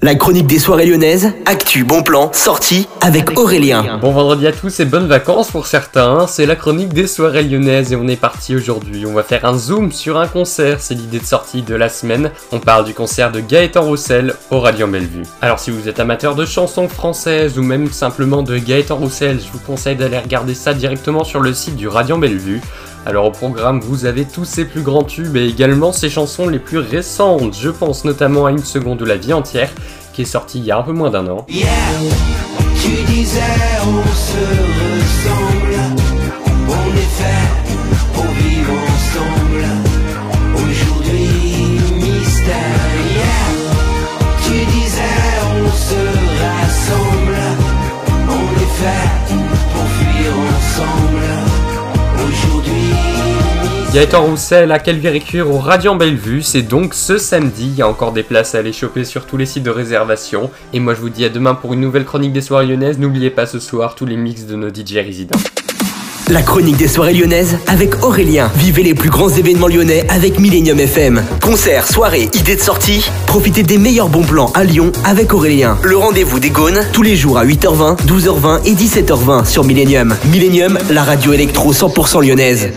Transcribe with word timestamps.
La 0.00 0.14
chronique 0.14 0.46
des 0.46 0.60
soirées 0.60 0.86
lyonnaises, 0.86 1.32
actu, 1.44 1.82
bon 1.82 2.04
plan, 2.04 2.30
sortie 2.32 2.86
avec 3.00 3.36
Aurélien. 3.36 3.98
Bon 4.00 4.12
vendredi 4.12 4.46
à 4.46 4.52
tous 4.52 4.78
et 4.78 4.84
bonnes 4.84 5.08
vacances 5.08 5.50
pour 5.50 5.66
certains, 5.66 6.28
c'est 6.28 6.46
la 6.46 6.54
chronique 6.54 6.92
des 6.94 7.08
soirées 7.08 7.42
lyonnaises 7.42 7.92
et 7.92 7.96
on 7.96 8.06
est 8.06 8.14
parti 8.14 8.54
aujourd'hui. 8.54 9.06
On 9.06 9.12
va 9.12 9.24
faire 9.24 9.44
un 9.44 9.58
zoom 9.58 9.90
sur 9.90 10.16
un 10.16 10.28
concert, 10.28 10.78
c'est 10.78 10.94
l'idée 10.94 11.18
de 11.18 11.24
sortie 11.24 11.62
de 11.62 11.74
la 11.74 11.88
semaine. 11.88 12.30
On 12.52 12.60
parle 12.60 12.84
du 12.84 12.94
concert 12.94 13.32
de 13.32 13.40
Gaëtan 13.40 13.82
Roussel 13.82 14.34
au 14.52 14.60
Radiant 14.60 14.86
Bellevue. 14.86 15.24
Alors 15.42 15.58
si 15.58 15.72
vous 15.72 15.88
êtes 15.88 15.98
amateur 15.98 16.36
de 16.36 16.46
chansons 16.46 16.88
françaises 16.88 17.58
ou 17.58 17.64
même 17.64 17.90
simplement 17.90 18.42
de 18.42 18.56
Gaëtan 18.56 18.94
Roussel, 18.94 19.40
je 19.44 19.50
vous 19.50 19.58
conseille 19.66 19.96
d'aller 19.96 20.20
regarder 20.20 20.54
ça 20.54 20.74
directement 20.74 21.24
sur 21.24 21.40
le 21.40 21.52
site 21.52 21.74
du 21.74 21.88
Radiant 21.88 22.18
Bellevue. 22.18 22.60
Alors 23.08 23.24
au 23.24 23.30
programme, 23.30 23.80
vous 23.80 24.04
avez 24.04 24.26
tous 24.26 24.44
ses 24.44 24.66
plus 24.66 24.82
grands 24.82 25.02
tubes 25.02 25.34
et 25.34 25.46
également 25.46 25.92
ses 25.92 26.10
chansons 26.10 26.46
les 26.46 26.58
plus 26.58 26.76
récentes. 26.76 27.56
Je 27.58 27.70
pense 27.70 28.04
notamment 28.04 28.44
à 28.44 28.50
Une 28.50 28.58
seconde 28.58 28.98
de 28.98 29.06
la 29.06 29.16
vie 29.16 29.32
entière, 29.32 29.70
qui 30.12 30.20
est 30.20 30.26
sortie 30.26 30.58
il 30.58 30.66
y 30.66 30.70
a 30.70 30.76
un 30.76 30.82
peu 30.82 30.92
moins 30.92 31.08
d'un 31.08 31.26
an. 31.26 31.46
Gaëtan 53.92 54.22
Roussel 54.22 54.70
à 54.70 54.78
Calvéricure 54.78 55.50
au 55.50 55.58
Radiant 55.58 55.96
Bellevue, 55.96 56.42
c'est 56.42 56.60
donc 56.60 56.92
ce 56.92 57.16
samedi, 57.16 57.68
il 57.68 57.74
y 57.74 57.80
a 57.80 57.88
encore 57.88 58.12
des 58.12 58.22
places 58.22 58.54
à 58.54 58.58
aller 58.58 58.74
choper 58.74 59.04
sur 59.04 59.24
tous 59.24 59.38
les 59.38 59.46
sites 59.46 59.62
de 59.62 59.70
réservation. 59.70 60.50
Et 60.74 60.80
moi 60.80 60.94
je 60.94 61.00
vous 61.00 61.08
dis 61.08 61.24
à 61.24 61.30
demain 61.30 61.54
pour 61.54 61.72
une 61.72 61.80
nouvelle 61.80 62.04
chronique 62.04 62.34
des 62.34 62.42
soirées 62.42 62.66
lyonnaises, 62.66 62.98
n'oubliez 62.98 63.30
pas 63.30 63.46
ce 63.46 63.58
soir 63.58 63.94
tous 63.94 64.04
les 64.04 64.16
mix 64.16 64.44
de 64.44 64.56
nos 64.56 64.68
DJ 64.68 64.96
résidents. 64.96 65.38
La 66.28 66.42
chronique 66.42 66.76
des 66.76 66.86
soirées 66.86 67.14
lyonnaises 67.14 67.56
avec 67.66 68.04
Aurélien. 68.04 68.50
Vivez 68.56 68.82
les 68.82 68.94
plus 68.94 69.08
grands 69.08 69.30
événements 69.30 69.68
lyonnais 69.68 70.04
avec 70.10 70.38
Millennium 70.38 70.78
FM. 70.78 71.22
Concerts, 71.42 71.86
soirées, 71.86 72.28
idées 72.34 72.56
de 72.56 72.60
sortie. 72.60 73.10
Profitez 73.26 73.62
des 73.62 73.78
meilleurs 73.78 74.10
bons 74.10 74.24
plans 74.24 74.52
à 74.54 74.64
Lyon 74.64 74.92
avec 75.04 75.32
Aurélien. 75.32 75.78
Le 75.82 75.96
rendez-vous 75.96 76.40
des 76.40 76.50
Gaunes 76.50 76.84
tous 76.92 77.02
les 77.02 77.16
jours 77.16 77.38
à 77.38 77.46
8h20, 77.46 78.04
12h20 78.06 78.66
et 78.66 78.74
17h20 78.74 79.46
sur 79.46 79.64
Millennium. 79.64 80.14
Millennium, 80.30 80.78
la 80.90 81.04
radio 81.04 81.32
électro 81.32 81.72
100% 81.72 82.22
lyonnaise. 82.22 82.68